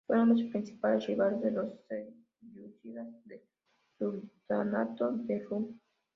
Fueron 0.07 0.29
los 0.29 0.41
principales 0.51 1.05
rivales 1.05 1.41
de 1.43 1.51
los 1.51 1.71
selyúcidas 1.87 3.07
del 3.27 3.39
Sultanato 3.99 5.11
de 5.11 5.39
Rüm. 5.47 5.77